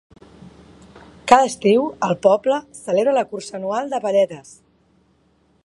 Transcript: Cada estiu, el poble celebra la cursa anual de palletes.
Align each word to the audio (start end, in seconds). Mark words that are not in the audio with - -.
Cada 1.31 1.49
estiu, 1.49 1.83
el 2.07 2.15
poble 2.25 2.57
celebra 2.79 3.13
la 3.19 3.25
cursa 3.35 3.57
anual 3.61 3.93
de 3.93 4.01
palletes. 4.07 4.57